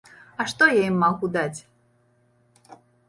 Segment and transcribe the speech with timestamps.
[0.43, 1.59] А што я ім магу даць?